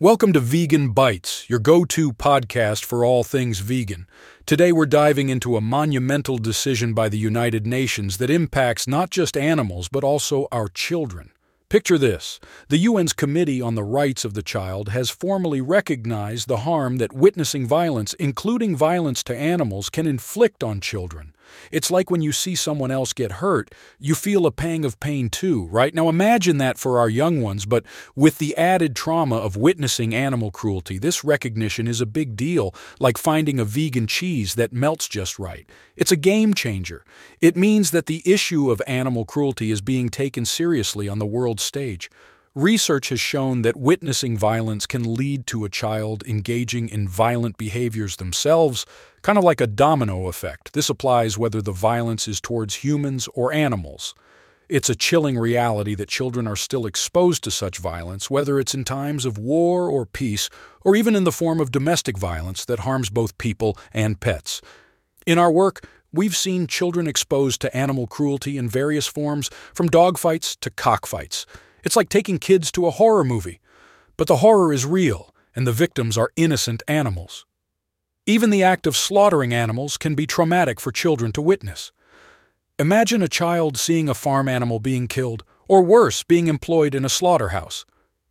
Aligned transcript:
Welcome 0.00 0.32
to 0.32 0.40
Vegan 0.40 0.90
Bites, 0.90 1.48
your 1.48 1.60
go 1.60 1.84
to 1.84 2.12
podcast 2.12 2.84
for 2.84 3.04
all 3.04 3.22
things 3.22 3.60
vegan. 3.60 4.08
Today 4.44 4.72
we're 4.72 4.86
diving 4.86 5.28
into 5.28 5.56
a 5.56 5.60
monumental 5.60 6.36
decision 6.36 6.94
by 6.94 7.08
the 7.08 7.16
United 7.16 7.64
Nations 7.64 8.16
that 8.16 8.28
impacts 8.28 8.88
not 8.88 9.10
just 9.10 9.36
animals, 9.36 9.88
but 9.88 10.02
also 10.02 10.48
our 10.50 10.66
children. 10.66 11.30
Picture 11.68 11.96
this 11.96 12.40
the 12.68 12.84
UN's 12.86 13.12
Committee 13.12 13.62
on 13.62 13.76
the 13.76 13.84
Rights 13.84 14.24
of 14.24 14.34
the 14.34 14.42
Child 14.42 14.88
has 14.88 15.10
formally 15.10 15.60
recognized 15.60 16.48
the 16.48 16.66
harm 16.66 16.96
that 16.96 17.12
witnessing 17.12 17.64
violence, 17.64 18.14
including 18.14 18.74
violence 18.74 19.22
to 19.22 19.36
animals, 19.36 19.90
can 19.90 20.08
inflict 20.08 20.64
on 20.64 20.80
children. 20.80 21.33
It's 21.70 21.90
like 21.90 22.10
when 22.10 22.22
you 22.22 22.32
see 22.32 22.54
someone 22.54 22.90
else 22.90 23.12
get 23.12 23.32
hurt, 23.32 23.74
you 23.98 24.14
feel 24.14 24.46
a 24.46 24.52
pang 24.52 24.84
of 24.84 25.00
pain 25.00 25.28
too, 25.28 25.66
right? 25.66 25.94
Now 25.94 26.08
imagine 26.08 26.58
that 26.58 26.78
for 26.78 26.98
our 26.98 27.08
young 27.08 27.40
ones, 27.40 27.66
but 27.66 27.84
with 28.14 28.38
the 28.38 28.56
added 28.56 28.94
trauma 28.94 29.36
of 29.36 29.56
witnessing 29.56 30.14
animal 30.14 30.50
cruelty, 30.50 30.98
this 30.98 31.24
recognition 31.24 31.86
is 31.86 32.00
a 32.00 32.06
big 32.06 32.36
deal, 32.36 32.74
like 32.98 33.18
finding 33.18 33.58
a 33.58 33.64
vegan 33.64 34.06
cheese 34.06 34.54
that 34.54 34.72
melts 34.72 35.08
just 35.08 35.38
right. 35.38 35.68
It's 35.96 36.12
a 36.12 36.16
game 36.16 36.54
changer. 36.54 37.04
It 37.40 37.56
means 37.56 37.90
that 37.90 38.06
the 38.06 38.22
issue 38.24 38.70
of 38.70 38.82
animal 38.86 39.24
cruelty 39.24 39.70
is 39.70 39.80
being 39.80 40.08
taken 40.08 40.44
seriously 40.44 41.08
on 41.08 41.18
the 41.18 41.26
world 41.26 41.60
stage. 41.60 42.10
Research 42.56 43.08
has 43.08 43.18
shown 43.18 43.62
that 43.62 43.76
witnessing 43.76 44.38
violence 44.38 44.86
can 44.86 45.12
lead 45.14 45.44
to 45.48 45.64
a 45.64 45.68
child 45.68 46.22
engaging 46.24 46.88
in 46.88 47.08
violent 47.08 47.56
behaviors 47.56 48.14
themselves, 48.14 48.86
kind 49.22 49.36
of 49.36 49.42
like 49.42 49.60
a 49.60 49.66
domino 49.66 50.28
effect. 50.28 50.72
This 50.72 50.88
applies 50.88 51.36
whether 51.36 51.60
the 51.60 51.72
violence 51.72 52.28
is 52.28 52.40
towards 52.40 52.76
humans 52.76 53.28
or 53.34 53.52
animals. 53.52 54.14
It's 54.68 54.88
a 54.88 54.94
chilling 54.94 55.36
reality 55.36 55.96
that 55.96 56.08
children 56.08 56.46
are 56.46 56.54
still 56.54 56.86
exposed 56.86 57.42
to 57.42 57.50
such 57.50 57.78
violence, 57.78 58.30
whether 58.30 58.60
it's 58.60 58.72
in 58.72 58.84
times 58.84 59.24
of 59.24 59.36
war 59.36 59.88
or 59.88 60.06
peace, 60.06 60.48
or 60.82 60.94
even 60.94 61.16
in 61.16 61.24
the 61.24 61.32
form 61.32 61.58
of 61.58 61.72
domestic 61.72 62.16
violence 62.16 62.64
that 62.66 62.78
harms 62.78 63.10
both 63.10 63.36
people 63.36 63.76
and 63.92 64.20
pets. 64.20 64.62
In 65.26 65.38
our 65.38 65.50
work, 65.50 65.88
we've 66.12 66.36
seen 66.36 66.68
children 66.68 67.08
exposed 67.08 67.60
to 67.62 67.76
animal 67.76 68.06
cruelty 68.06 68.56
in 68.56 68.68
various 68.68 69.08
forms, 69.08 69.50
from 69.74 69.90
dogfights 69.90 70.56
to 70.60 70.70
cockfights. 70.70 71.46
It's 71.84 71.96
like 71.96 72.08
taking 72.08 72.38
kids 72.38 72.72
to 72.72 72.86
a 72.86 72.90
horror 72.90 73.24
movie. 73.24 73.60
But 74.16 74.26
the 74.26 74.36
horror 74.36 74.72
is 74.72 74.86
real, 74.86 75.34
and 75.54 75.66
the 75.66 75.72
victims 75.72 76.18
are 76.18 76.32
innocent 76.34 76.82
animals. 76.88 77.46
Even 78.26 78.50
the 78.50 78.62
act 78.62 78.86
of 78.86 78.96
slaughtering 78.96 79.52
animals 79.52 79.96
can 79.98 80.14
be 80.14 80.26
traumatic 80.26 80.80
for 80.80 80.90
children 80.90 81.30
to 81.32 81.42
witness. 81.42 81.92
Imagine 82.78 83.22
a 83.22 83.28
child 83.28 83.76
seeing 83.76 84.08
a 84.08 84.14
farm 84.14 84.48
animal 84.48 84.80
being 84.80 85.06
killed, 85.06 85.44
or 85.68 85.82
worse, 85.82 86.22
being 86.22 86.48
employed 86.48 86.94
in 86.94 87.04
a 87.04 87.08
slaughterhouse. 87.10 87.84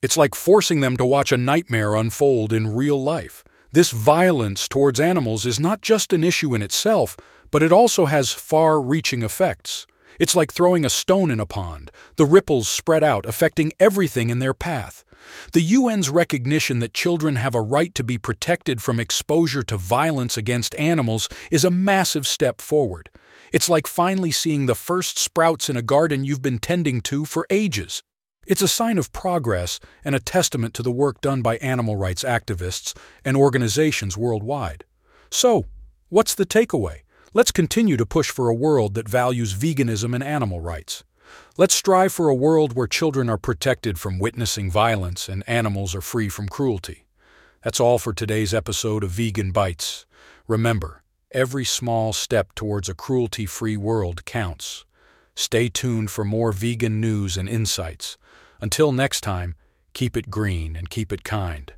It's 0.00 0.16
like 0.16 0.34
forcing 0.34 0.80
them 0.80 0.96
to 0.96 1.04
watch 1.04 1.32
a 1.32 1.36
nightmare 1.36 1.94
unfold 1.94 2.52
in 2.52 2.74
real 2.74 3.02
life. 3.02 3.44
This 3.72 3.90
violence 3.90 4.68
towards 4.68 4.98
animals 4.98 5.44
is 5.44 5.60
not 5.60 5.82
just 5.82 6.12
an 6.12 6.24
issue 6.24 6.54
in 6.54 6.62
itself, 6.62 7.16
but 7.50 7.62
it 7.62 7.72
also 7.72 8.06
has 8.06 8.32
far 8.32 8.80
reaching 8.80 9.22
effects. 9.22 9.86
It's 10.20 10.36
like 10.36 10.52
throwing 10.52 10.84
a 10.84 10.90
stone 10.90 11.30
in 11.30 11.40
a 11.40 11.46
pond. 11.46 11.90
The 12.16 12.26
ripples 12.26 12.68
spread 12.68 13.02
out, 13.02 13.24
affecting 13.24 13.72
everything 13.80 14.28
in 14.28 14.38
their 14.38 14.52
path. 14.52 15.02
The 15.54 15.74
UN's 15.74 16.10
recognition 16.10 16.80
that 16.80 16.92
children 16.92 17.36
have 17.36 17.54
a 17.54 17.62
right 17.62 17.94
to 17.94 18.04
be 18.04 18.18
protected 18.18 18.82
from 18.82 19.00
exposure 19.00 19.62
to 19.62 19.78
violence 19.78 20.36
against 20.36 20.74
animals 20.74 21.26
is 21.50 21.64
a 21.64 21.70
massive 21.70 22.26
step 22.26 22.60
forward. 22.60 23.08
It's 23.50 23.70
like 23.70 23.86
finally 23.86 24.30
seeing 24.30 24.66
the 24.66 24.74
first 24.74 25.18
sprouts 25.18 25.70
in 25.70 25.78
a 25.78 25.82
garden 25.82 26.22
you've 26.22 26.42
been 26.42 26.58
tending 26.58 27.00
to 27.02 27.24
for 27.24 27.46
ages. 27.48 28.02
It's 28.46 28.62
a 28.62 28.68
sign 28.68 28.98
of 28.98 29.14
progress 29.14 29.80
and 30.04 30.14
a 30.14 30.20
testament 30.20 30.74
to 30.74 30.82
the 30.82 30.92
work 30.92 31.22
done 31.22 31.40
by 31.40 31.56
animal 31.56 31.96
rights 31.96 32.24
activists 32.24 32.94
and 33.24 33.38
organizations 33.38 34.18
worldwide. 34.18 34.84
So, 35.30 35.64
what's 36.10 36.34
the 36.34 36.44
takeaway? 36.44 37.00
Let's 37.32 37.52
continue 37.52 37.96
to 37.96 38.04
push 38.04 38.28
for 38.28 38.48
a 38.48 38.54
world 38.54 38.94
that 38.94 39.08
values 39.08 39.54
veganism 39.54 40.16
and 40.16 40.24
animal 40.24 40.60
rights. 40.60 41.04
Let's 41.56 41.76
strive 41.76 42.12
for 42.12 42.28
a 42.28 42.34
world 42.34 42.72
where 42.74 42.88
children 42.88 43.30
are 43.30 43.38
protected 43.38 44.00
from 44.00 44.18
witnessing 44.18 44.68
violence 44.68 45.28
and 45.28 45.48
animals 45.48 45.94
are 45.94 46.00
free 46.00 46.28
from 46.28 46.48
cruelty. 46.48 47.06
That's 47.62 47.78
all 47.78 48.00
for 48.00 48.12
today's 48.12 48.52
episode 48.52 49.04
of 49.04 49.12
Vegan 49.12 49.52
Bites. 49.52 50.06
Remember, 50.48 51.04
every 51.30 51.64
small 51.64 52.12
step 52.12 52.52
towards 52.56 52.88
a 52.88 52.94
cruelty 52.94 53.46
free 53.46 53.76
world 53.76 54.24
counts. 54.24 54.84
Stay 55.36 55.68
tuned 55.68 56.10
for 56.10 56.24
more 56.24 56.50
vegan 56.50 57.00
news 57.00 57.36
and 57.36 57.48
insights. 57.48 58.18
Until 58.60 58.90
next 58.90 59.20
time, 59.20 59.54
keep 59.92 60.16
it 60.16 60.30
green 60.30 60.74
and 60.74 60.90
keep 60.90 61.12
it 61.12 61.22
kind. 61.22 61.74